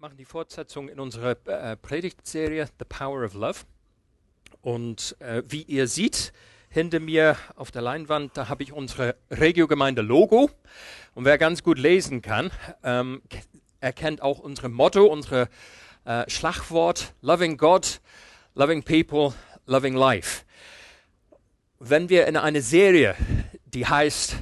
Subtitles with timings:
[0.00, 3.58] machen die Fortsetzung in unserer äh, Predigtserie The Power of Love.
[4.62, 6.32] Und äh, wie ihr seht,
[6.70, 10.48] hinter mir auf der Leinwand, da habe ich unsere Regiogemeinde Logo.
[11.12, 12.50] Und wer ganz gut lesen kann,
[12.82, 13.20] ähm,
[13.80, 15.50] erkennt auch unser Motto, unser
[16.06, 18.00] äh, Schlagwort Loving God,
[18.54, 19.34] Loving People,
[19.66, 20.46] Loving Life.
[21.78, 23.16] Wenn wir in eine Serie,
[23.66, 24.36] die heißt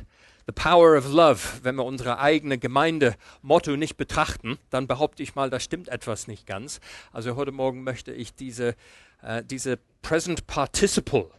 [0.49, 5.51] The Power of Love, wenn wir unsere eigene Gemeinde-Motto nicht betrachten, dann behaupte ich mal,
[5.51, 6.81] da stimmt etwas nicht ganz.
[7.13, 8.75] Also heute Morgen möchte ich diese,
[9.21, 11.31] äh, diese Present Participle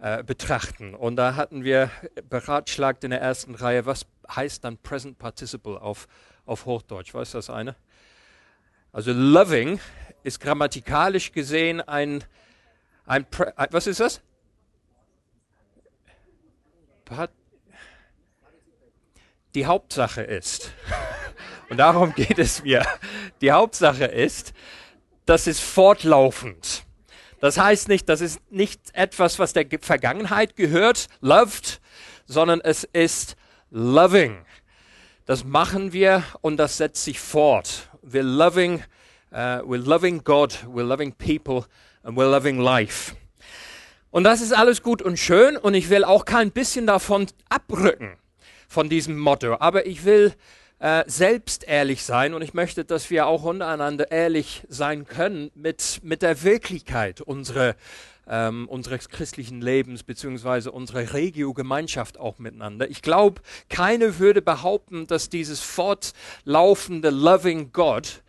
[0.00, 0.96] äh, betrachten.
[0.96, 1.88] Und da hatten wir
[2.28, 6.08] beratschlagt in der ersten Reihe, was heißt dann Present Participle auf,
[6.44, 7.14] auf Hochdeutsch?
[7.14, 7.76] Weiß das eine?
[8.90, 9.78] Also loving
[10.24, 12.24] ist grammatikalisch gesehen ein,
[13.06, 13.24] ein,
[13.70, 14.20] was ist das?
[17.04, 17.30] Part
[19.58, 20.70] die Hauptsache ist,
[21.68, 22.86] und darum geht es mir,
[23.40, 24.52] die Hauptsache ist,
[25.26, 26.84] das ist fortlaufend.
[27.40, 31.80] Das heißt nicht, das ist nicht etwas, was der Vergangenheit gehört, loved,
[32.24, 33.34] sondern es ist
[33.70, 34.46] loving.
[35.26, 37.88] Das machen wir und das setzt sich fort.
[38.06, 38.84] We're loving,
[39.32, 41.66] uh, we're loving God, we're loving people
[42.04, 43.16] and we're loving life.
[44.12, 48.16] Und das ist alles gut und schön und ich will auch kein bisschen davon abrücken
[48.68, 49.56] von diesem Motto.
[49.58, 50.34] Aber ich will
[50.78, 56.00] äh, selbst ehrlich sein und ich möchte, dass wir auch untereinander ehrlich sein können mit,
[56.02, 57.74] mit der Wirklichkeit unserer,
[58.28, 62.88] ähm, unseres christlichen Lebens beziehungsweise unserer Regio-Gemeinschaft auch miteinander.
[62.88, 68.22] Ich glaube, keine würde behaupten, dass dieses fortlaufende Loving God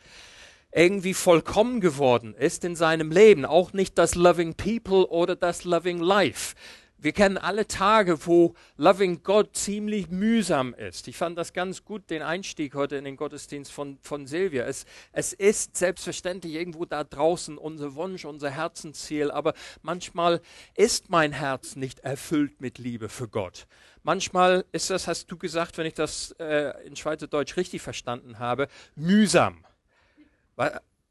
[0.72, 3.46] irgendwie vollkommen geworden ist in seinem Leben.
[3.46, 6.56] Auch nicht das Loving People oder das Loving Life.
[7.02, 11.08] Wir kennen alle Tage, wo Loving God ziemlich mühsam ist.
[11.08, 14.66] Ich fand das ganz gut, den Einstieg heute in den Gottesdienst von, von Silvia.
[14.66, 20.42] Es, es ist selbstverständlich irgendwo da draußen unser Wunsch, unser Herzensziel, aber manchmal
[20.76, 23.66] ist mein Herz nicht erfüllt mit Liebe für Gott.
[24.04, 28.68] Manchmal ist das, hast du gesagt, wenn ich das äh, in Schweizerdeutsch richtig verstanden habe,
[28.96, 29.64] mühsam.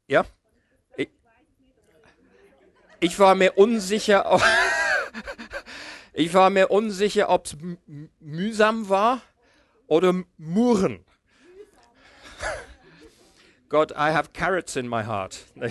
[0.07, 0.23] Ja?
[2.99, 4.39] Ich, war mir unsicher.
[6.13, 7.57] Ich war mir unsicher, ob es
[8.19, 9.21] mühsam war
[9.87, 11.05] oder Muren.
[13.69, 15.45] God, I have carrots in my heart.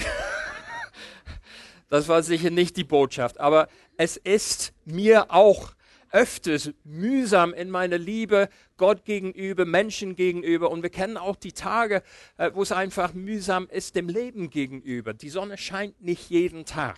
[1.90, 3.66] Das war sicher nicht die Botschaft, aber
[3.96, 5.72] es ist mir auch
[6.10, 10.70] öfters mühsam in meiner Liebe Gott gegenüber, Menschen gegenüber.
[10.70, 12.02] Und wir kennen auch die Tage,
[12.36, 15.14] äh, wo es einfach mühsam ist dem Leben gegenüber.
[15.14, 16.96] Die Sonne scheint nicht jeden Tag.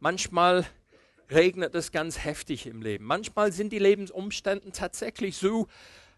[0.00, 0.66] Manchmal
[1.30, 3.04] regnet es ganz heftig im Leben.
[3.04, 5.68] Manchmal sind die Lebensumstände tatsächlich so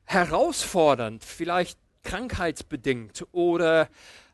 [0.04, 3.88] herausfordernd, vielleicht krankheitsbedingt oder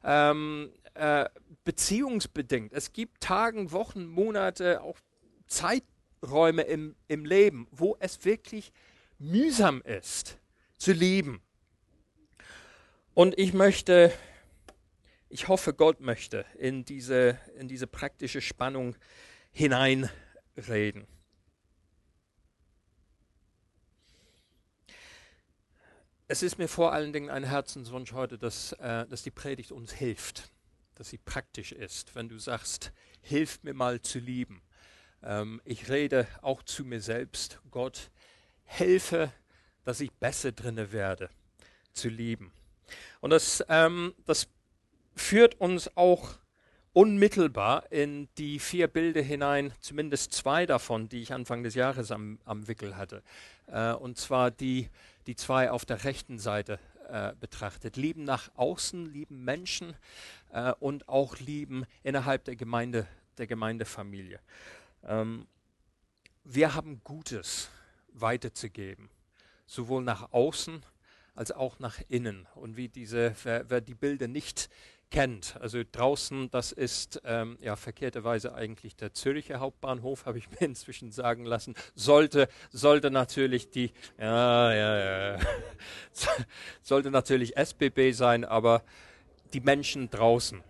[0.05, 1.27] ähm, äh,
[1.65, 2.73] beziehungsbedingt.
[2.73, 4.99] Es gibt Tage, Wochen, Monate, auch
[5.47, 8.73] Zeiträume im, im Leben, wo es wirklich
[9.19, 10.39] mühsam ist
[10.79, 11.41] zu lieben.
[13.15, 14.13] Und ich möchte,
[15.29, 18.97] ich hoffe, Gott möchte in diese, in diese praktische Spannung
[19.53, 20.11] hinein
[20.57, 21.07] reden.
[26.27, 29.93] Es ist mir vor allen Dingen ein Herzenswunsch heute, dass, äh, dass die Predigt uns
[29.93, 30.51] hilft,
[30.95, 32.15] dass sie praktisch ist.
[32.15, 34.63] Wenn du sagst, hilf mir mal zu lieben.
[35.23, 37.61] Ähm, ich rede auch zu mir selbst.
[37.71, 38.11] Gott,
[38.65, 39.33] helfe,
[39.85, 41.29] dass ich besser drinne werde,
[41.93, 42.53] zu lieben.
[43.21, 44.49] Und das, ähm, das
[45.15, 46.39] führt uns auch
[46.95, 52.39] unmittelbar in die vier Bilder hinein, zumindest zwei davon, die ich Anfang des Jahres am,
[52.45, 53.23] am Wickel hatte.
[53.67, 54.89] Äh, und zwar die,
[55.27, 56.79] die zwei auf der rechten Seite
[57.09, 57.97] äh, betrachtet.
[57.97, 59.97] Lieben nach außen, lieben Menschen
[60.53, 64.39] äh, und auch lieben innerhalb der Gemeinde, der Gemeindefamilie.
[65.03, 65.49] Ähm,
[66.45, 67.71] wir haben Gutes
[68.13, 69.11] weiterzugeben,
[69.67, 70.87] sowohl nach außen
[71.35, 72.47] als auch nach innen.
[72.55, 74.71] Und wie diese, wer, wer die Bilder nicht
[75.11, 75.57] kennt.
[75.61, 81.11] Also draußen, das ist ähm, ja verkehrterweise eigentlich der Zürcher Hauptbahnhof, habe ich mir inzwischen
[81.11, 81.75] sagen lassen.
[81.95, 85.39] Sollte, sollte natürlich die, ja, ja, ja,
[86.83, 88.83] sollte natürlich SBB sein, aber
[89.53, 90.63] die Menschen draußen.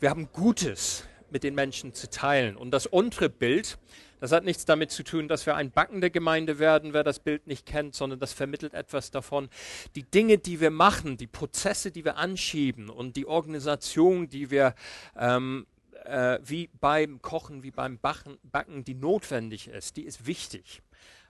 [0.00, 2.56] Wir haben Gutes mit den Menschen zu teilen.
[2.56, 3.78] Und das untere Bild,
[4.24, 7.46] das hat nichts damit zu tun, dass wir ein backende Gemeinde werden, wer das Bild
[7.46, 9.50] nicht kennt, sondern das vermittelt etwas davon.
[9.96, 14.74] Die Dinge, die wir machen, die Prozesse, die wir anschieben und die Organisation, die wir
[15.14, 15.66] ähm,
[16.06, 20.80] äh, wie beim Kochen, wie beim Backen, Backen, die notwendig ist, die ist wichtig.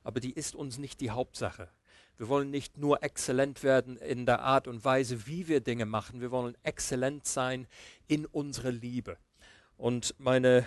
[0.04, 1.70] Aber die ist uns nicht die Hauptsache.
[2.16, 6.20] Wir wollen nicht nur exzellent werden in der Art und Weise, wie wir Dinge machen.
[6.20, 7.66] Wir wollen exzellent sein
[8.06, 9.16] in unserer Liebe.
[9.76, 10.64] Und meine,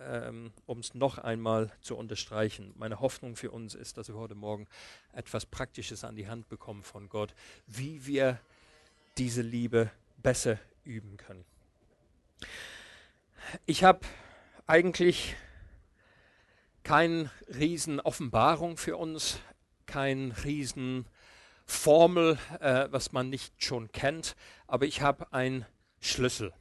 [0.00, 4.34] ähm, um es noch einmal zu unterstreichen, meine Hoffnung für uns ist, dass wir heute
[4.34, 4.66] Morgen
[5.12, 7.34] etwas Praktisches an die Hand bekommen von Gott,
[7.66, 8.38] wie wir
[9.18, 11.44] diese Liebe besser üben können.
[13.64, 14.00] Ich habe
[14.66, 15.36] eigentlich
[16.82, 19.38] keine riesen Offenbarung für uns,
[19.86, 21.06] keine riesen
[21.64, 25.66] Formel, äh, was man nicht schon kennt, aber ich habe einen
[26.00, 26.52] Schlüssel.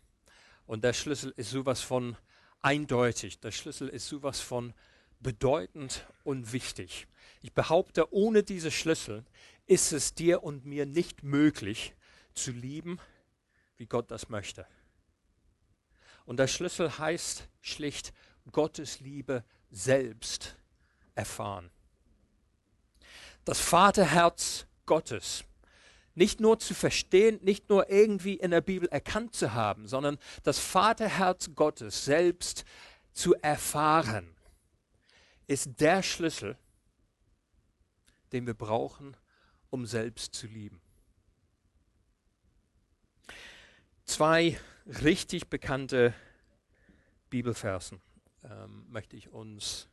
[0.65, 2.17] Und der Schlüssel ist sowas von
[2.65, 3.39] eindeutig.
[3.39, 4.73] Der Schlüssel ist sowas von
[5.19, 7.07] bedeutend und wichtig.
[7.41, 9.23] Ich behaupte, ohne diese Schlüssel
[9.67, 11.94] ist es dir und mir nicht möglich
[12.33, 13.00] zu lieben,
[13.77, 14.65] wie Gott das möchte.
[16.25, 18.13] Und der Schlüssel heißt schlicht
[18.51, 20.56] Gottes Liebe selbst
[21.13, 21.69] erfahren.
[23.45, 25.44] Das Vaterherz Gottes
[26.15, 30.59] nicht nur zu verstehen, nicht nur irgendwie in der Bibel erkannt zu haben, sondern das
[30.59, 32.65] Vaterherz Gottes selbst
[33.13, 34.35] zu erfahren,
[35.47, 36.57] ist der Schlüssel,
[38.31, 39.15] den wir brauchen,
[39.69, 40.81] um selbst zu lieben.
[44.06, 46.13] Zwei richtig bekannte
[47.29, 48.01] Bibelversen
[48.44, 49.89] ähm, möchte ich uns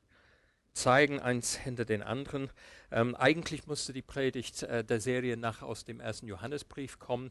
[0.72, 2.50] zeigen, eins hinter den anderen.
[2.90, 7.30] Ähm, eigentlich musste die Predigt äh, der Serie nach aus dem ersten Johannesbrief kommen,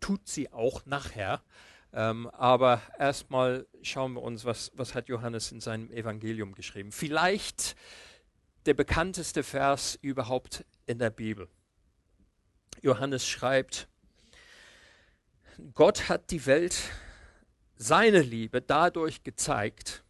[0.00, 1.42] tut sie auch nachher.
[1.94, 6.90] Ähm, aber erstmal schauen wir uns, was, was hat Johannes in seinem Evangelium geschrieben.
[6.90, 7.76] Vielleicht
[8.66, 11.48] der bekannteste Vers überhaupt in der Bibel.
[12.80, 13.88] Johannes schreibt,
[15.74, 16.76] Gott hat die Welt
[17.76, 20.02] seine Liebe dadurch gezeigt,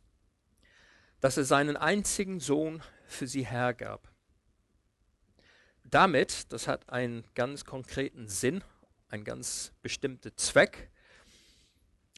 [1.22, 4.10] dass er seinen einzigen Sohn für sie hergab.
[5.84, 8.64] Damit, das hat einen ganz konkreten Sinn,
[9.08, 10.90] einen ganz bestimmten Zweck,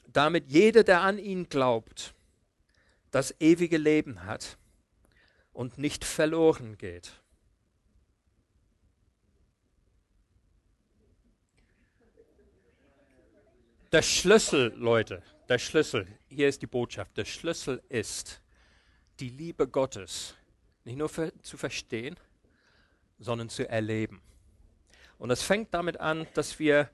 [0.07, 2.15] damit jeder, der an ihn glaubt,
[3.11, 4.57] das ewige Leben hat
[5.53, 7.21] und nicht verloren geht.
[13.91, 18.41] Der Schlüssel, Leute, der Schlüssel, hier ist die Botschaft, der Schlüssel ist,
[19.19, 20.35] die Liebe Gottes
[20.83, 22.15] nicht nur für, zu verstehen,
[23.17, 24.21] sondern zu erleben.
[25.17, 26.89] Und das fängt damit an, dass wir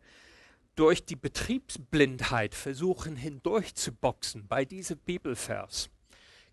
[0.75, 5.89] durch die Betriebsblindheit versuchen hindurchzuboxen bei diesem Bibelvers.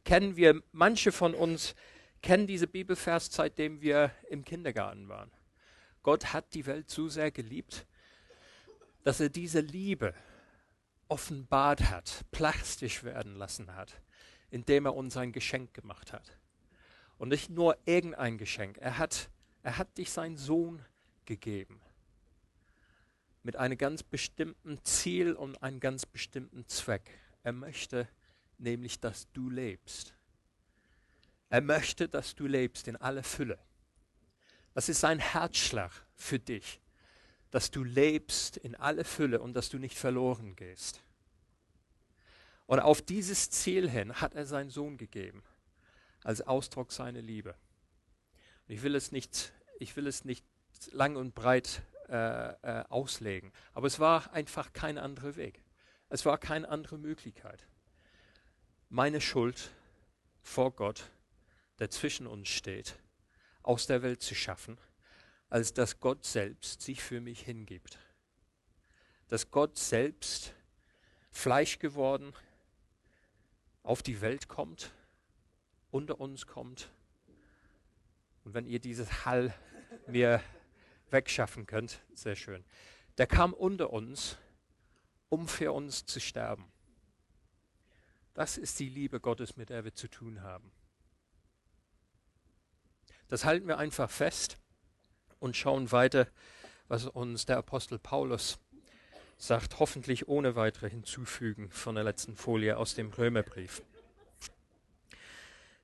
[0.04, 1.74] Kennen wir, manche von uns
[2.22, 5.30] kennen diese Bibelvers, seitdem wir im Kindergarten waren.
[6.02, 7.86] Gott hat die Welt so sehr geliebt,
[9.04, 10.14] dass er diese Liebe
[11.06, 14.00] offenbart hat, plastisch werden lassen hat
[14.50, 16.38] indem er uns ein Geschenk gemacht hat.
[17.18, 18.78] Und nicht nur irgendein Geschenk.
[18.78, 19.30] Er hat,
[19.62, 20.84] er hat dich seinen Sohn
[21.24, 21.80] gegeben.
[23.42, 27.10] Mit einem ganz bestimmten Ziel und einem ganz bestimmten Zweck.
[27.42, 28.08] Er möchte
[28.58, 30.14] nämlich, dass du lebst.
[31.48, 33.58] Er möchte, dass du lebst in aller Fülle.
[34.74, 36.80] Das ist sein Herzschlag für dich,
[37.50, 41.02] dass du lebst in aller Fülle und dass du nicht verloren gehst.
[42.68, 45.42] Und auf dieses Ziel hin hat er seinen Sohn gegeben,
[46.22, 47.54] als Ausdruck seiner Liebe.
[48.66, 50.44] ich will es nicht, ich will es nicht
[50.90, 51.80] lang und breit
[52.10, 55.64] äh, äh, auslegen, aber es war einfach kein anderer Weg.
[56.10, 57.66] Es war keine andere Möglichkeit.
[58.90, 59.70] Meine Schuld
[60.42, 61.10] vor Gott,
[61.78, 62.98] der zwischen uns steht,
[63.62, 64.78] aus der Welt zu schaffen,
[65.48, 67.98] als dass Gott selbst sich für mich hingibt.
[69.28, 70.52] Dass Gott selbst
[71.30, 72.47] Fleisch geworden ist
[73.88, 74.92] auf die Welt kommt,
[75.90, 76.90] unter uns kommt.
[78.44, 79.54] Und wenn ihr dieses Hall
[80.06, 80.42] mir
[81.08, 82.66] wegschaffen könnt, sehr schön.
[83.16, 84.36] Der kam unter uns,
[85.30, 86.70] um für uns zu sterben.
[88.34, 90.70] Das ist die Liebe Gottes, mit der wir zu tun haben.
[93.28, 94.58] Das halten wir einfach fest
[95.38, 96.28] und schauen weiter,
[96.88, 98.58] was uns der Apostel Paulus
[99.38, 103.82] sagt, hoffentlich ohne weitere Hinzufügen von der letzten Folie aus dem Römerbrief.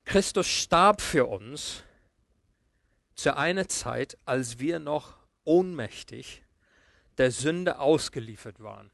[0.03, 1.83] Christus starb für uns
[3.15, 6.43] zu einer Zeit, als wir noch ohnmächtig
[7.17, 8.91] der Sünde ausgeliefert waren.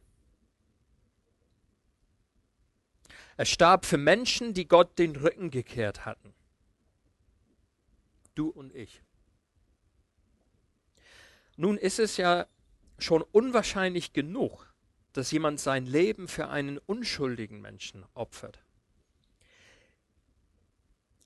[3.36, 6.34] Er starb für Menschen, die Gott den Rücken gekehrt hatten.
[8.36, 9.01] Du und ich.
[11.58, 12.46] Nun ist es ja
[13.03, 14.74] schon unwahrscheinlich genug,
[15.13, 18.63] dass jemand sein Leben für einen unschuldigen Menschen opfert.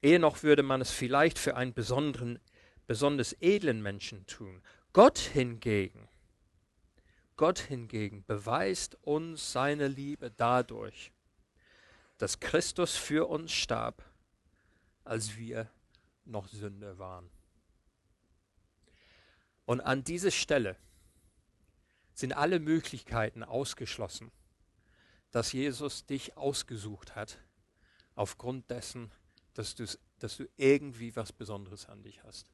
[0.01, 2.39] Ehe noch würde man es vielleicht für einen besonderen
[2.87, 4.61] besonders edlen Menschen tun.
[4.93, 6.07] Gott hingegen,
[7.37, 11.11] Gott hingegen beweist uns seine Liebe dadurch,
[12.17, 14.03] dass Christus für uns starb,
[15.03, 15.69] als wir
[16.23, 17.29] noch Sünder waren.
[19.65, 20.77] Und an dieser Stelle
[22.15, 24.31] sind alle Möglichkeiten ausgeschlossen,
[25.31, 27.39] dass Jesus dich ausgesucht hat,
[28.15, 29.11] aufgrund dessen,
[29.53, 29.75] dass,
[30.19, 32.49] dass du irgendwie was Besonderes an dich hast.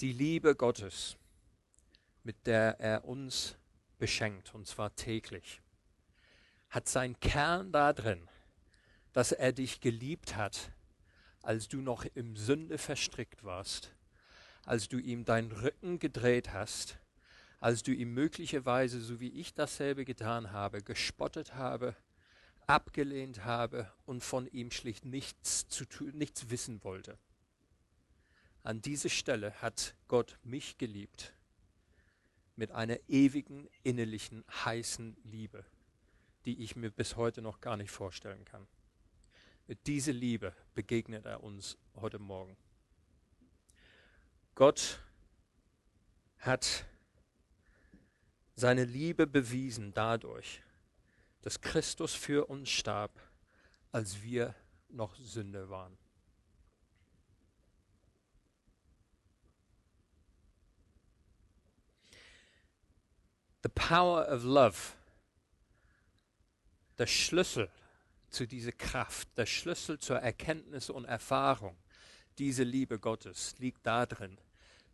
[0.00, 1.16] Die Liebe Gottes,
[2.24, 3.56] mit der er uns
[3.98, 5.62] beschenkt, und zwar täglich,
[6.70, 8.28] hat seinen Kern darin,
[9.12, 10.72] dass er dich geliebt hat,
[11.42, 13.94] als du noch im Sünde verstrickt warst,
[14.64, 16.98] als du ihm deinen Rücken gedreht hast,
[17.62, 21.94] als du ihm möglicherweise, so wie ich dasselbe getan habe, gespottet habe,
[22.66, 27.16] abgelehnt habe und von ihm schlicht nichts zu tun, nichts wissen wollte.
[28.64, 31.34] An dieser Stelle hat Gott mich geliebt
[32.56, 35.64] mit einer ewigen, innerlichen, heißen Liebe,
[36.44, 38.66] die ich mir bis heute noch gar nicht vorstellen kann.
[39.68, 42.56] Mit dieser Liebe begegnet er uns heute Morgen.
[44.56, 44.98] Gott
[46.38, 46.86] hat
[48.62, 50.62] seine Liebe bewiesen dadurch,
[51.40, 53.10] dass Christus für uns starb,
[53.90, 54.54] als wir
[54.88, 55.98] noch Sünde waren.
[63.64, 64.78] The power of love,
[66.98, 67.68] der Schlüssel
[68.30, 71.76] zu dieser Kraft, der Schlüssel zur Erkenntnis und Erfahrung
[72.38, 74.38] dieser Liebe Gottes liegt darin,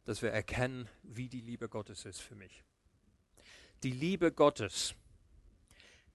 [0.04, 2.64] dass wir erkennen, wie die Liebe Gottes ist für mich.
[3.84, 4.96] Die Liebe Gottes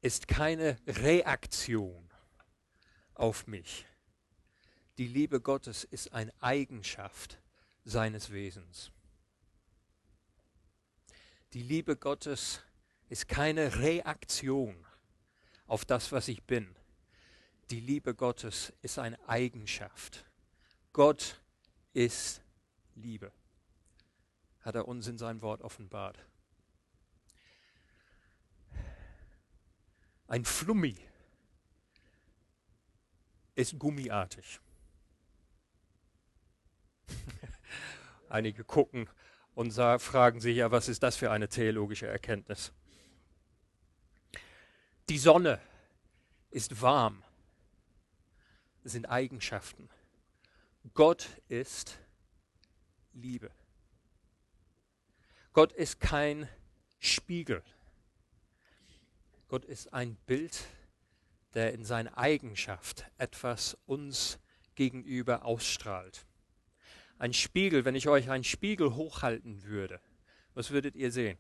[0.02, 2.10] ist keine Reaktion
[3.14, 3.86] auf mich.
[4.98, 7.40] Die Liebe Gottes ist eine Eigenschaft
[7.86, 8.92] seines Wesens.
[11.54, 12.62] Die Liebe Gottes
[13.08, 14.86] ist keine Reaktion
[15.66, 16.76] auf das, was ich bin.
[17.70, 20.26] Die Liebe Gottes ist eine Eigenschaft.
[20.92, 21.42] Gott
[21.94, 22.42] ist
[22.96, 23.32] Liebe,
[24.60, 26.20] hat er uns in sein Wort offenbart.
[30.34, 30.96] Ein Flummi
[33.54, 34.60] ist gummiartig.
[38.30, 39.08] Einige gucken
[39.54, 42.74] und fragen sich ja, was ist das für eine theologische Erkenntnis?
[45.08, 45.62] Die Sonne
[46.50, 47.24] ist warm.
[48.82, 49.88] Das sind Eigenschaften.
[50.96, 52.00] Gott ist
[53.14, 53.52] Liebe.
[55.54, 56.50] Gott ist kein
[56.98, 57.62] Spiegel.
[59.54, 60.66] Gott ist ein Bild,
[61.54, 64.40] der in seiner Eigenschaft etwas uns
[64.74, 66.26] gegenüber ausstrahlt.
[67.20, 70.02] Ein Spiegel, wenn ich euch einen Spiegel hochhalten würde,
[70.56, 71.38] was würdet ihr sehen?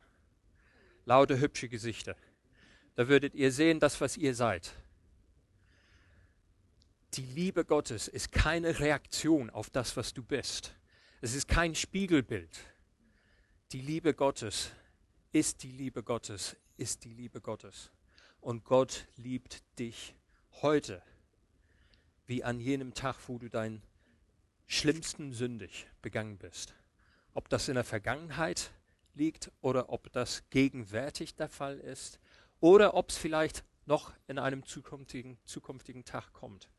[1.05, 2.15] Laute, hübsche Gesichter.
[2.93, 4.75] Da würdet ihr sehen, das, was ihr seid.
[7.15, 10.75] Die Liebe Gottes ist keine Reaktion auf das, was du bist.
[11.22, 12.60] Es ist kein Spiegelbild.
[13.72, 14.70] Die Liebe Gottes
[15.32, 17.89] ist die Liebe Gottes, ist die Liebe Gottes
[18.44, 20.16] und Gott liebt dich
[20.62, 21.02] heute,
[22.26, 23.82] wie an jenem Tag, wo du deinen
[24.68, 26.76] schlimmsten sündig begangen bist.
[27.34, 28.72] Ob das in der Vergangenheit
[29.14, 32.20] liegt oder ob das gegenwärtig der Fall ist
[32.60, 36.70] oder ob es vielleicht noch in einem zukünftigen, zukünftigen Tag kommt.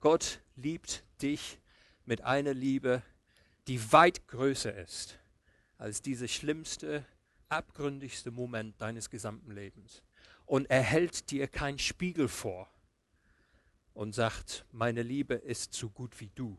[0.00, 1.58] Gott liebt dich
[2.04, 3.02] mit einer Liebe,
[3.66, 5.18] die weit größer ist
[5.78, 7.04] als dieser schlimmste,
[7.48, 10.02] abgründigste Moment deines gesamten Lebens
[10.52, 12.68] und er hält dir kein Spiegel vor
[13.94, 16.58] und sagt, meine Liebe ist so gut wie du.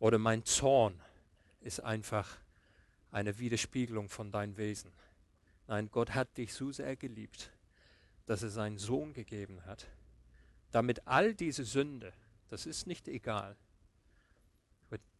[0.00, 1.00] Oder mein Zorn
[1.60, 2.36] ist einfach
[3.12, 4.90] eine Widerspiegelung von deinem Wesen.
[5.68, 7.52] Nein, Gott hat dich so sehr geliebt,
[8.26, 9.86] dass er seinen Sohn gegeben hat,
[10.72, 12.12] damit all diese Sünde,
[12.48, 13.56] das ist nicht egal,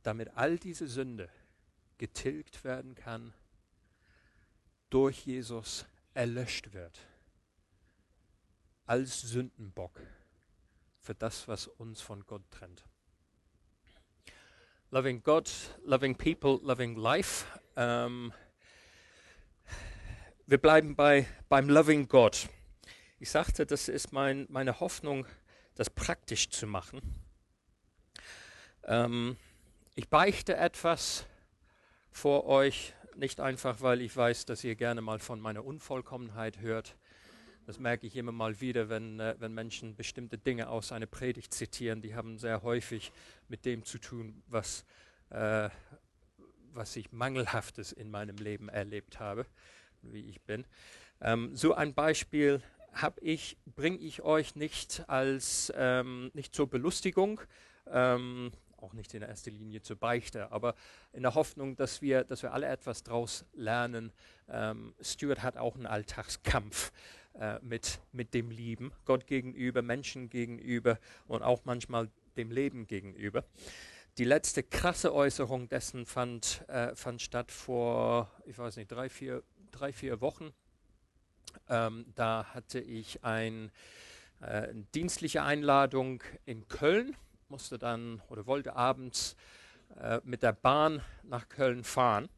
[0.03, 1.31] damit all diese Sünde
[1.99, 3.33] getilgt werden kann
[4.91, 5.87] durch Jesus
[6.19, 6.99] erlöscht wird
[8.87, 10.01] als Sündenbock
[10.99, 12.85] für das, was uns von Gott trennt.
[14.91, 15.49] Loving God,
[15.85, 17.47] loving people, loving life.
[17.77, 18.33] Ähm,
[20.47, 22.49] wir bleiben bei, beim Loving God.
[23.21, 25.25] Ich sagte, das ist mein, meine Hoffnung,
[25.77, 27.01] das praktisch zu machen.
[28.83, 29.37] Ähm,
[29.95, 31.27] ich beichte etwas
[32.11, 36.97] vor euch, nicht einfach, weil ich weiß, dass ihr gerne mal von meiner Unvollkommenheit hört,
[37.67, 41.53] Das merke ich immer mal wieder, wenn, äh, wenn Menschen bestimmte Dinge aus einer Predigt
[41.53, 42.01] zitieren.
[42.01, 43.13] Die haben sehr häufig
[43.49, 44.87] mit dem zu tun, was,
[45.29, 45.69] äh,
[46.73, 49.45] was ich Mangelhaftes in meinem Leben erlebt habe,
[50.01, 50.65] wie ich bin.
[51.21, 52.63] Ähm, so ein Beispiel
[53.21, 57.41] ich, bringe ich euch nicht als ähm, nicht zur Belustigung,
[57.87, 58.51] ähm,
[58.83, 60.75] auch nicht in erster Linie zur Beichte, aber
[61.13, 64.13] in der Hoffnung, dass wir, dass wir alle etwas daraus lernen.
[64.49, 66.93] Ähm, Stuart hat auch einen Alltagskampf
[67.35, 73.45] äh, mit, mit dem Lieben, Gott gegenüber, Menschen gegenüber und auch manchmal dem Leben gegenüber.
[74.19, 79.45] Die letzte krasse Äußerung dessen fand, äh, fand statt vor, ich weiß nicht, drei, vier,
[79.71, 80.53] drei, vier Wochen.
[81.69, 83.71] Ähm, da hatte ich ein,
[84.41, 87.17] äh, eine dienstliche Einladung in Köln
[87.49, 89.37] musste dann oder wollte abends
[89.97, 92.29] äh, mit der Bahn nach Köln fahren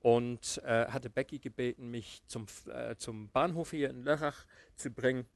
[0.00, 5.26] und äh, hatte Becky gebeten, mich zum, äh, zum Bahnhof hier in Lörrach zu bringen.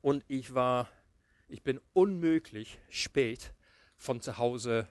[0.00, 0.88] Und ich war,
[1.48, 3.52] ich bin unmöglich spät
[3.96, 4.86] von zu Hause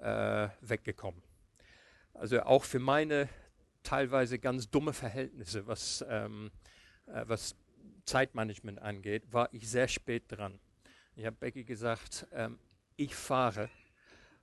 [0.00, 1.22] äh, weggekommen.
[2.14, 3.28] Also auch für meine
[3.82, 6.50] teilweise ganz dumme Verhältnisse, was, ähm,
[7.06, 7.54] äh, was
[8.04, 10.58] Zeitmanagement angeht, war ich sehr spät dran.
[11.16, 12.58] Ich habe Becky gesagt, ähm,
[12.96, 13.70] ich fahre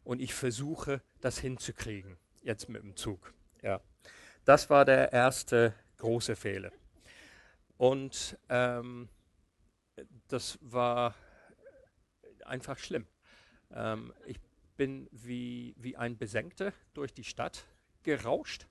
[0.03, 3.33] und ich versuche, das hinzukriegen, jetzt mit dem Zug.
[3.61, 3.81] Ja.
[4.45, 6.71] Das war der erste große Fehler.
[7.77, 9.09] Und ähm,
[10.27, 11.15] das war
[12.45, 13.07] einfach schlimm.
[13.71, 14.39] Ähm, ich
[14.77, 17.65] bin wie, wie ein Besenkter durch die Stadt
[18.03, 18.67] gerauscht,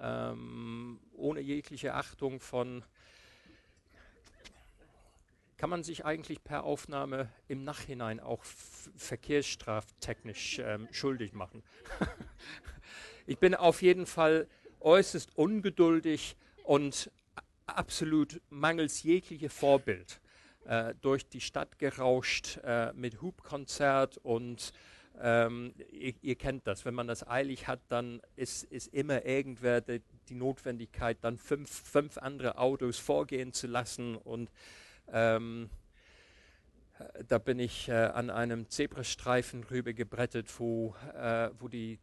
[0.00, 2.84] ähm, ohne jegliche Achtung von
[5.60, 8.42] kann man sich eigentlich per Aufnahme im Nachhinein auch
[8.96, 11.62] verkehrsstraftechnisch ähm, schuldig machen.
[13.26, 14.48] ich bin auf jeden Fall
[14.80, 17.10] äußerst ungeduldig und
[17.66, 20.22] absolut mangels jeglicher Vorbild
[20.64, 24.72] äh, durch die Stadt gerauscht äh, mit Hubkonzert und
[25.20, 29.82] ähm, ihr, ihr, kennt das, wenn man das eilig hat, dann ist, ist immer irgendwer
[29.82, 30.00] die,
[30.30, 34.48] die Notwendigkeit, dann fünf, fünf andere Autos vorgehen zu lassen und
[35.12, 35.70] ähm,
[37.28, 41.98] da bin ich äh, an einem Zebrastreifen rübergebrettet, wo, äh, wo die,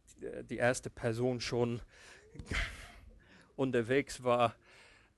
[0.50, 1.80] die erste Person schon
[3.56, 4.54] unterwegs war.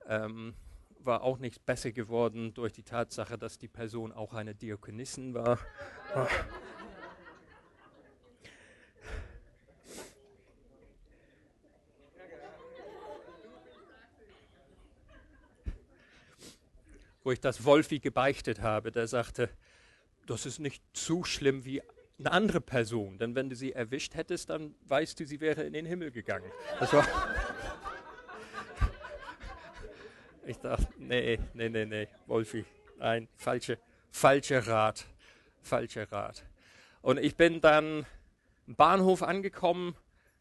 [0.07, 0.55] Ähm,
[1.03, 5.59] war auch nichts besser geworden durch die Tatsache, dass die Person auch eine Diakonissin war.
[17.23, 19.51] Wo ich das Wolfi gebeichtet habe, der sagte,
[20.27, 21.83] das ist nicht so schlimm wie
[22.19, 25.73] eine andere Person, denn wenn du sie erwischt hättest, dann weißt du, sie wäre in
[25.73, 26.51] den Himmel gegangen.
[30.47, 32.65] Ich dachte, nee, nee, nee, nee, Wolfi,
[32.99, 33.79] nein, falsche,
[34.11, 35.07] falscher Rat,
[35.61, 36.45] falscher Rat.
[37.03, 38.05] Und ich bin dann
[38.67, 39.95] am Bahnhof angekommen,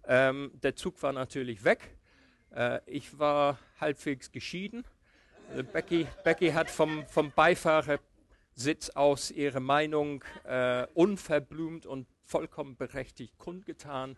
[0.06, 1.96] ähm, der Zug war natürlich weg,
[2.56, 4.84] äh, ich war halbwegs geschieden
[5.74, 14.18] Becky, Becky hat vom, vom Beifahrersitz aus ihre Meinung äh, unverblümt und vollkommen berechtigt kundgetan.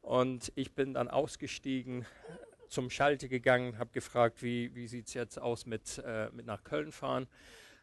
[0.00, 2.06] Und ich bin dann ausgestiegen,
[2.68, 6.62] zum Schalter gegangen, habe gefragt, wie, wie sieht es jetzt aus mit, äh, mit nach
[6.64, 7.26] Köln fahren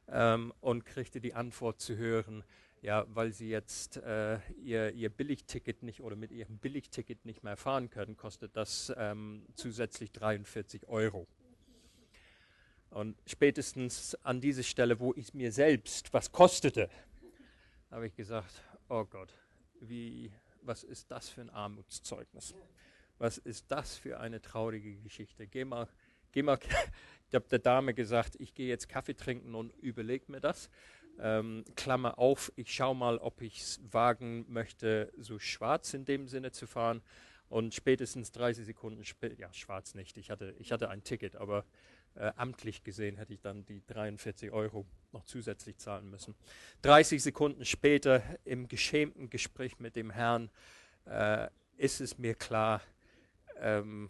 [0.09, 2.43] ähm, und kriegte die Antwort zu hören,
[2.81, 7.57] ja, weil sie jetzt äh, ihr, ihr Billigticket nicht oder mit ihrem Billigticket nicht mehr
[7.57, 11.27] fahren können, kostet das ähm, zusätzlich 43 Euro.
[12.91, 16.89] Und spätestens an diese Stelle, wo ich mir selbst was kostete,
[17.89, 19.33] habe ich gesagt, oh Gott,
[19.79, 20.29] wie,
[20.61, 22.53] was ist das für ein Armutszeugnis?
[23.17, 25.47] Was ist das für eine traurige Geschichte?
[25.47, 25.87] Geh mal,
[26.33, 26.59] geh mal,
[27.29, 30.69] ich habe der Dame gesagt, ich gehe jetzt Kaffee trinken und überlege mir das.
[31.17, 36.27] Ähm, Klammer auf, ich schaue mal, ob ich es wagen möchte, so schwarz in dem
[36.27, 37.01] Sinne zu fahren.
[37.47, 41.63] Und spätestens 30 Sekunden später, ja, schwarz nicht, ich hatte, ich hatte ein Ticket, aber
[42.15, 46.35] äh, amtlich gesehen hätte ich dann die 43 Euro noch zusätzlich zahlen müssen.
[46.81, 50.49] 30 Sekunden später im geschämten Gespräch mit dem Herrn
[51.05, 51.47] äh,
[51.77, 52.81] ist es mir klar,
[53.59, 54.09] ähm,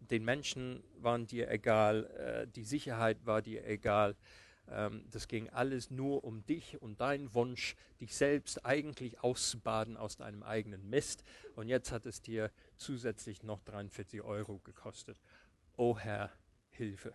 [0.00, 4.16] den Menschen waren dir egal, äh, die Sicherheit war dir egal.
[4.70, 10.16] Ähm, das ging alles nur um dich und deinen Wunsch, dich selbst eigentlich auszubaden aus
[10.16, 11.24] deinem eigenen Mist.
[11.56, 15.18] Und jetzt hat es dir zusätzlich noch 43 Euro gekostet.
[15.76, 16.30] Oh Herr,
[16.78, 17.12] Hilfe.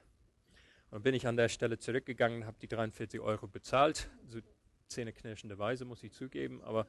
[0.91, 4.39] Und bin ich an der Stelle zurückgegangen, habe die 43 Euro bezahlt, so
[4.89, 6.85] zähneknirschende Weise muss ich zugeben, aber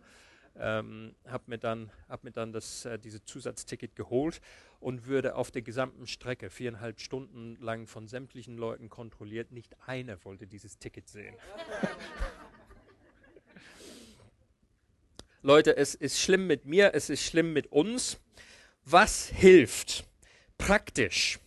[0.56, 4.42] ähm, habe mir dann, hab mir dann das, äh, diese Zusatzticket geholt
[4.78, 9.50] und würde auf der gesamten Strecke viereinhalb Stunden lang von sämtlichen Leuten kontrolliert.
[9.52, 11.34] Nicht einer wollte dieses Ticket sehen.
[15.42, 18.20] Leute, es ist schlimm mit mir, es ist schlimm mit uns.
[18.84, 20.04] Was hilft
[20.58, 21.38] praktisch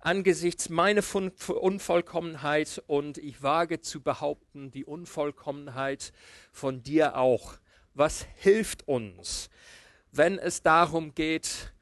[0.00, 1.02] angesichts meiner
[1.48, 6.12] Unvollkommenheit und ich wage zu behaupten, die Unvollkommenheit
[6.52, 7.54] von dir auch?
[7.94, 9.50] Was hilft uns,
[10.12, 11.72] wenn es darum geht,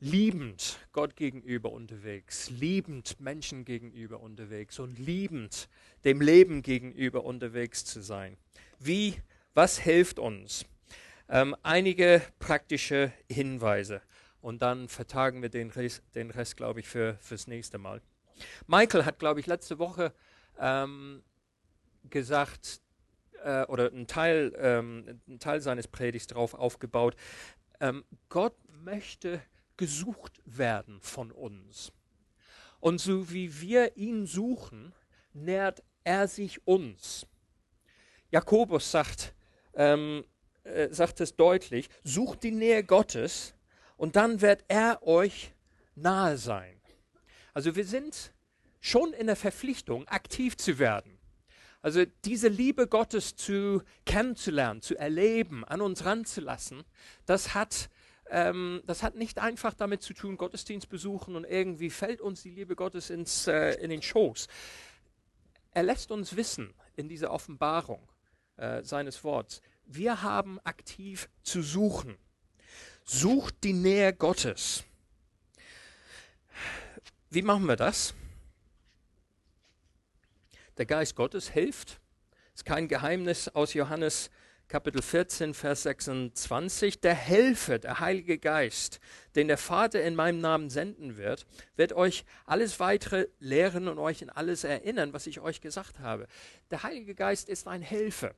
[0.00, 5.68] liebend Gott gegenüber unterwegs, liebend Menschen gegenüber unterwegs und liebend
[6.04, 8.36] dem Leben gegenüber unterwegs zu sein?
[8.78, 9.14] Wie,
[9.54, 10.66] was hilft uns?
[11.28, 14.00] Ähm, einige praktische Hinweise
[14.46, 18.00] und dann vertagen wir den Rest, den Rest glaube ich, für, fürs nächste Mal.
[18.68, 20.14] Michael hat, glaube ich, letzte Woche
[20.60, 21.24] ähm,
[22.04, 22.80] gesagt,
[23.42, 27.16] äh, oder ein Teil, ähm, ein Teil seines Predigts darauf aufgebaut,
[27.80, 29.42] ähm, Gott möchte
[29.76, 31.90] gesucht werden von uns.
[32.78, 34.92] Und so wie wir ihn suchen,
[35.32, 37.26] nährt er sich uns.
[38.30, 39.34] Jakobus sagt,
[39.74, 40.24] ähm,
[40.62, 43.55] äh, sagt es deutlich, sucht die Nähe Gottes
[43.96, 45.52] und dann wird er euch
[45.94, 46.80] nahe sein.
[47.54, 48.32] Also wir sind
[48.80, 51.18] schon in der Verpflichtung, aktiv zu werden.
[51.82, 56.84] Also diese Liebe Gottes zu kennenzulernen, zu erleben, an uns ranzulassen,
[57.26, 57.90] das hat,
[58.28, 62.50] ähm, das hat nicht einfach damit zu tun, Gottesdienst besuchen und irgendwie fällt uns die
[62.50, 64.48] Liebe Gottes ins, äh, in den Schoß.
[65.72, 68.08] Er lässt uns wissen in dieser Offenbarung
[68.56, 72.16] äh, seines Wortes, wir haben aktiv zu suchen.
[73.08, 74.82] Sucht die Nähe Gottes.
[77.30, 78.14] Wie machen wir das?
[80.76, 82.00] Der Geist Gottes hilft.
[82.52, 84.28] Ist kein Geheimnis aus Johannes
[84.66, 87.00] Kapitel 14, Vers 26.
[87.00, 88.98] Der Helfer, der Heilige Geist,
[89.36, 94.20] den der Vater in meinem Namen senden wird, wird euch alles weitere lehren und euch
[94.20, 96.26] in alles erinnern, was ich euch gesagt habe.
[96.72, 98.34] Der Heilige Geist ist ein Helfer.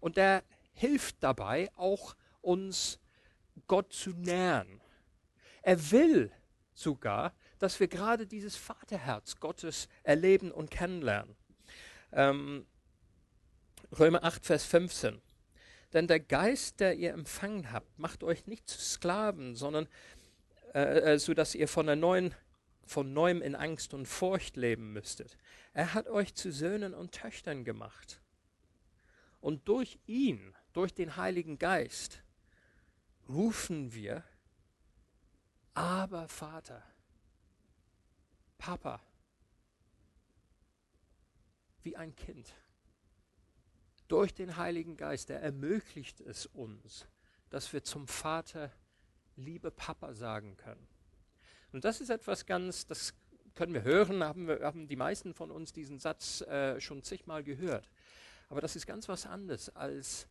[0.00, 2.99] Und der hilft dabei, auch uns
[3.66, 4.80] Gott zu nähern.
[5.62, 6.32] Er will
[6.74, 11.36] sogar, dass wir gerade dieses Vaterherz Gottes erleben und kennenlernen.
[12.12, 12.66] Ähm,
[13.98, 15.20] Römer 8, Vers 15.
[15.92, 19.88] Denn der Geist, der ihr empfangen habt, macht euch nicht zu Sklaven, sondern
[20.74, 22.34] äh, äh, so dass ihr von, der neuen,
[22.86, 25.36] von neuem in Angst und Furcht leben müsstet.
[25.72, 28.20] Er hat euch zu Söhnen und Töchtern gemacht.
[29.40, 32.22] Und durch ihn, durch den Heiligen Geist,
[33.30, 34.24] rufen wir,
[35.74, 36.82] aber Vater,
[38.58, 39.00] Papa,
[41.82, 42.54] wie ein Kind.
[44.08, 47.06] Durch den Heiligen Geist, der ermöglicht es uns,
[47.48, 48.72] dass wir zum Vater
[49.36, 50.86] liebe Papa sagen können.
[51.72, 53.14] Und das ist etwas ganz, das
[53.54, 57.44] können wir hören, haben, wir, haben die meisten von uns diesen Satz äh, schon zigmal
[57.44, 57.88] gehört.
[58.48, 60.26] Aber das ist ganz was anderes, als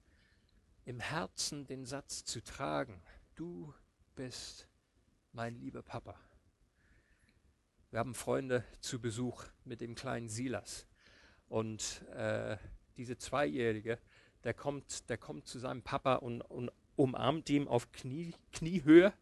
[0.89, 2.99] im Herzen den Satz zu tragen.
[3.36, 3.75] Du
[4.15, 4.67] bist
[5.34, 6.19] mein lieber Papa.
[7.91, 10.88] Wir haben Freunde zu Besuch mit dem kleinen Silas.
[11.47, 12.58] Und äh,
[12.97, 13.99] diese Zweijährige,
[14.43, 19.13] der kommt, der kommt zu seinem Papa und, und umarmt ihn auf Knie, Kniehöhe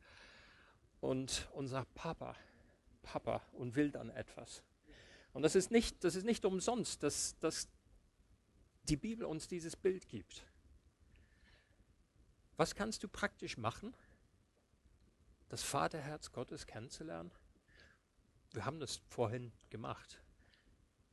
[1.02, 2.38] und, und sagt, Papa,
[3.02, 4.64] Papa, und will dann etwas.
[5.34, 7.68] Und das ist nicht, das ist nicht umsonst, dass, dass
[8.84, 10.46] die Bibel uns dieses Bild gibt.
[12.58, 13.96] Was kannst du praktisch machen,
[15.48, 17.32] das Vaterherz Gottes kennenzulernen?
[18.52, 20.24] Wir haben das vorhin gemacht.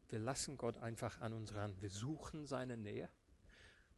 [0.08, 1.76] Wir lassen Gott einfach an uns ran.
[1.82, 3.10] Wir suchen seine Nähe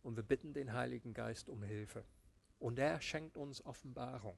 [0.03, 2.05] und wir bitten den Heiligen Geist um Hilfe.
[2.59, 4.37] Und er schenkt uns Offenbarung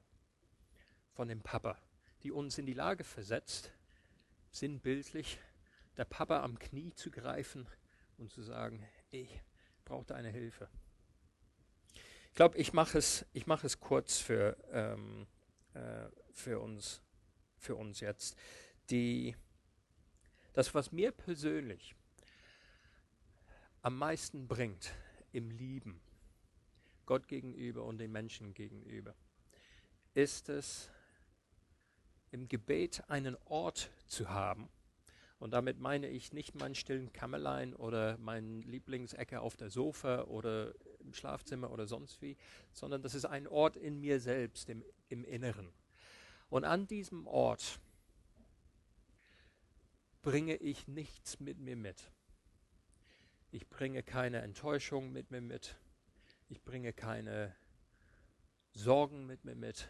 [1.13, 1.81] von dem Papa,
[2.21, 3.71] die uns in die Lage versetzt,
[4.51, 5.39] sinnbildlich
[5.97, 7.67] der Papa am Knie zu greifen
[8.17, 9.41] und zu sagen, ich
[9.83, 10.69] brauche deine Hilfe.
[12.39, 15.27] Ich glaube, ich mache es, mach es kurz für, ähm,
[15.73, 17.01] äh, für, uns,
[17.57, 18.37] für uns jetzt.
[18.89, 19.35] Die,
[20.53, 21.95] das, was mir persönlich
[23.81, 24.93] am meisten bringt
[25.33, 25.99] im Lieben,
[27.05, 29.15] Gott gegenüber und den Menschen gegenüber,
[30.13, 30.89] ist es,
[32.31, 34.69] im Gebet einen Ort zu haben,
[35.39, 40.73] und damit meine ich nicht meinen stillen Kämmerlein oder meinen Lieblingsecke auf der Sofa oder
[41.09, 42.37] im Schlafzimmer oder sonst wie,
[42.71, 45.73] sondern das ist ein Ort in mir selbst, im, im Inneren.
[46.49, 47.79] Und an diesem Ort
[50.21, 52.11] bringe ich nichts mit mir mit.
[53.51, 55.75] Ich bringe keine Enttäuschung mit mir mit.
[56.47, 57.55] Ich bringe keine
[58.73, 59.89] Sorgen mit mir mit.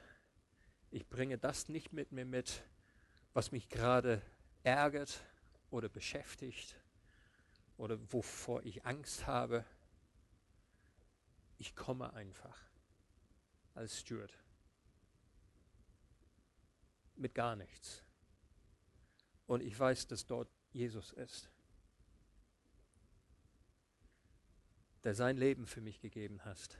[0.91, 2.63] Ich bringe das nicht mit mir mit,
[3.33, 4.21] was mich gerade
[4.63, 5.21] ärgert
[5.69, 6.75] oder beschäftigt
[7.77, 9.65] oder wovor ich Angst habe.
[11.59, 12.57] Ich komme einfach
[13.75, 14.33] als Steward
[17.15, 18.03] mit gar nichts.
[19.45, 21.51] Und ich weiß, dass dort Jesus ist,
[25.03, 26.77] der sein Leben für mich gegeben hat,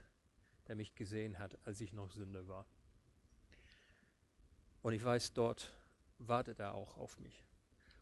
[0.66, 2.66] der mich gesehen hat, als ich noch Sünder war.
[4.82, 5.74] Und ich weiß, dort
[6.18, 7.44] wartet er auch auf mich.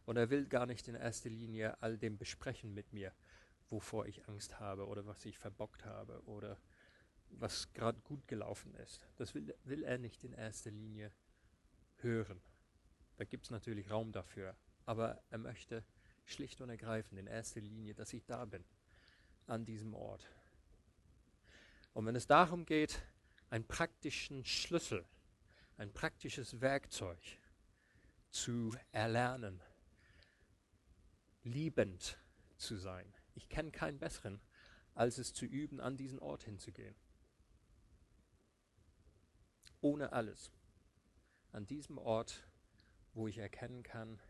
[0.07, 3.13] Und er will gar nicht in erster Linie all dem besprechen mit mir,
[3.71, 6.59] wovor ich Angst habe oder was ich verbockt habe oder
[7.31, 9.07] was gerade gut gelaufen ist.
[9.17, 11.13] Das will, will er nicht in erster Linie
[11.97, 12.41] hören.
[13.17, 14.57] Da gibt es natürlich Raum dafür.
[14.87, 15.85] Aber er möchte
[16.25, 18.65] schlicht und ergreifend in erster Linie, dass ich da bin,
[19.47, 20.27] an diesem Ort.
[21.93, 23.03] Und wenn es darum geht,
[23.51, 25.05] einen praktischen Schlüssel,
[25.77, 27.21] ein praktisches Werkzeug
[28.31, 29.61] zu erlernen,
[31.45, 32.19] liebend
[32.57, 33.13] zu sein.
[33.39, 34.41] Ich kenne keinen besseren,
[34.95, 36.97] als es zu üben, an diesen Ort hinzugehen.
[39.81, 40.51] Ohne alles
[41.53, 42.45] an diesem Ort,
[43.15, 44.21] wo ich erkennen kann,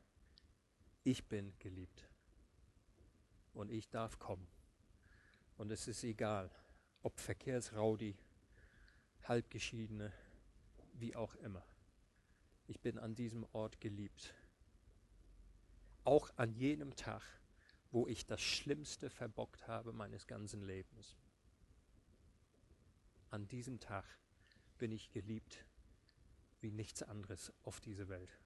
[1.04, 2.06] ich bin geliebt
[3.54, 4.46] und ich darf kommen.
[5.56, 6.50] Und es ist egal,
[7.00, 8.14] ob Verkehrsraudi,
[9.22, 10.12] Halbgeschiedene,
[10.92, 11.64] wie auch immer.
[12.66, 14.34] Ich bin an diesem Ort geliebt.
[16.04, 17.22] Auch an jenem Tag,
[17.90, 21.16] wo ich das Schlimmste verbockt habe meines ganzen Lebens.
[23.30, 24.04] An diesem Tag
[24.78, 25.64] bin ich geliebt
[26.60, 28.38] wie nichts anderes auf dieser Welt.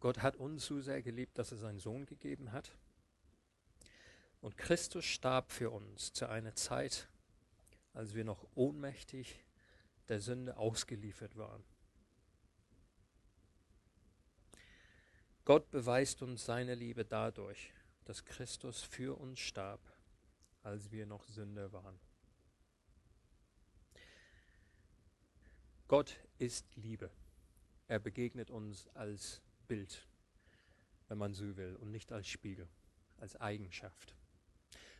[0.00, 2.76] Gott hat uns so sehr geliebt, dass er seinen Sohn gegeben hat.
[4.40, 7.08] Und Christus starb für uns zu einer Zeit,
[7.92, 9.44] als wir noch ohnmächtig
[10.08, 11.62] der Sünde ausgeliefert waren.
[15.44, 17.72] Gott beweist uns seine Liebe dadurch,
[18.04, 19.80] dass Christus für uns starb,
[20.62, 21.98] als wir noch Sünder waren.
[25.88, 27.10] Gott ist Liebe.
[27.88, 30.06] Er begegnet uns als Bild,
[31.08, 32.68] wenn man so will, und nicht als Spiegel,
[33.16, 34.14] als Eigenschaft.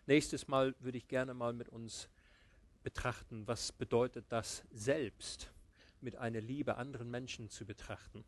[0.06, 2.08] Nächstes Mal würde ich gerne mal mit uns
[2.82, 5.52] betrachten, was bedeutet das selbst
[6.00, 8.24] mit einer Liebe anderen Menschen zu betrachten,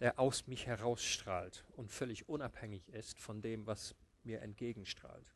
[0.00, 5.34] der aus mich herausstrahlt und völlig unabhängig ist von dem, was mir entgegenstrahlt.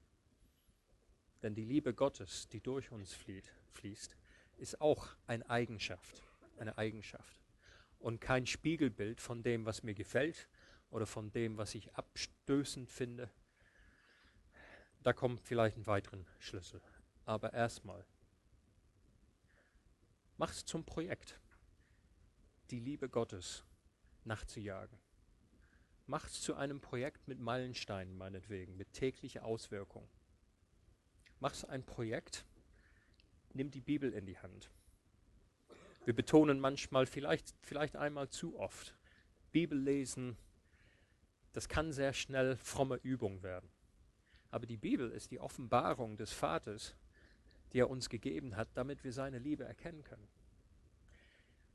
[1.42, 4.16] Denn die Liebe Gottes, die durch uns flieht, fließt,
[4.56, 6.22] ist auch eine Eigenschaft,
[6.56, 7.42] eine Eigenschaft
[7.98, 10.48] und kein Spiegelbild von dem, was mir gefällt
[10.90, 13.30] oder von dem, was ich abstößend finde.
[15.02, 16.80] Da kommt vielleicht ein weiteren Schlüssel.
[17.26, 18.06] Aber erstmal,
[20.38, 21.38] mach's zum Projekt,
[22.70, 23.64] die Liebe Gottes
[24.26, 24.98] nachzujagen.
[26.06, 30.06] Mach's zu einem Projekt mit Meilensteinen meinetwegen, mit täglicher Auswirkung.
[31.40, 32.44] Mach's ein Projekt,
[33.54, 34.70] nimm die Bibel in die Hand.
[36.04, 38.94] Wir betonen manchmal, vielleicht, vielleicht einmal zu oft,
[39.50, 40.36] Bibel lesen,
[41.52, 43.70] das kann sehr schnell fromme Übung werden.
[44.50, 46.94] Aber die Bibel ist die Offenbarung des Vaters,
[47.72, 50.28] die er uns gegeben hat, damit wir seine Liebe erkennen können.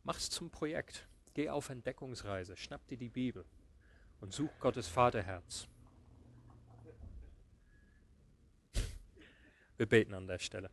[0.04, 1.09] Mach's zum Projekt.
[1.34, 3.46] Geh auf Entdeckungsreise, schnapp dir die Bibel
[4.20, 5.68] und such Gottes Vaterherz.
[9.78, 10.70] Wir beten an der Stelle.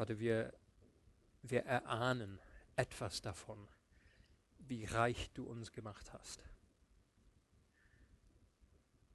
[0.00, 0.52] Vater, wir,
[1.42, 2.38] wir erahnen
[2.74, 3.68] etwas davon,
[4.68, 6.42] wie reich du uns gemacht hast,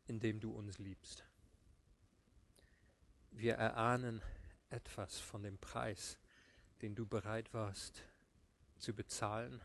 [0.08, 1.26] indem du uns liebst.
[3.32, 4.22] Wir erahnen
[4.70, 6.18] etwas von dem Preis,
[6.82, 8.04] den du bereit warst
[8.78, 9.62] zu bezahlen,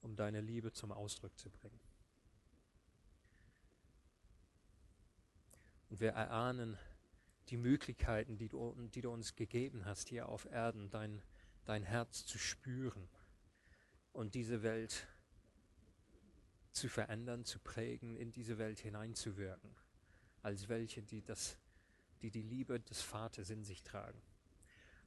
[0.00, 1.80] um deine Liebe zum Ausdruck zu bringen.
[5.90, 6.78] Und wir erahnen
[7.48, 11.22] die Möglichkeiten, die du, die du uns gegeben hast hier auf Erden, dein,
[11.64, 13.08] dein Herz zu spüren
[14.12, 15.06] und diese Welt
[16.72, 19.74] zu verändern, zu prägen, in diese Welt hineinzuwirken,
[20.42, 21.58] als welche, die das,
[22.22, 24.20] die die Liebe des Vaters in sich tragen.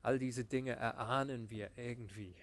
[0.02, 2.36] All diese Dinge erahnen wir irgendwie.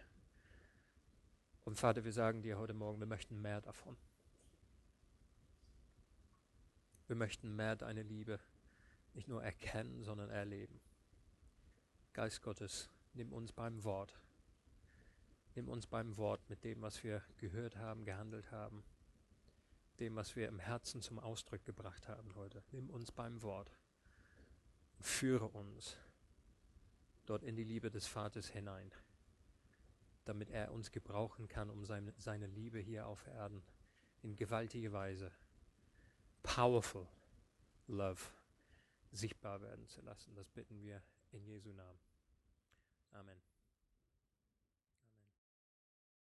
[1.65, 3.97] Und Vater, wir sagen dir heute Morgen, wir möchten mehr davon.
[7.09, 8.41] Wir möchten mehr deine Liebe
[9.15, 10.81] nicht nur erkennen, sondern erleben.
[12.13, 14.15] Geist Gottes, nimm uns beim Wort.
[15.59, 18.85] Nimm uns beim Wort mit dem, was wir gehört haben, gehandelt haben,
[19.99, 22.63] dem, was wir im Herzen zum Ausdruck gebracht haben heute.
[22.71, 23.77] Nimm uns beim Wort.
[25.01, 25.97] Führe uns
[27.27, 28.93] dort in die Liebe des Vaters hinein,
[30.27, 33.65] damit er uns gebrauchen kann, um seine, seine Liebe hier auf Erden
[34.23, 35.33] in gewaltige Weise,
[36.45, 37.09] powerful
[37.89, 38.23] love,
[39.11, 40.37] sichtbar werden zu lassen.
[40.37, 41.99] Das bitten wir in Jesu Namen.